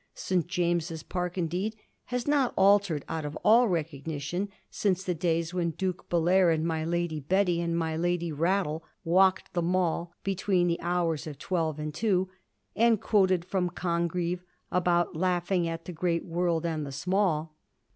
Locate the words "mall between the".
9.61-10.81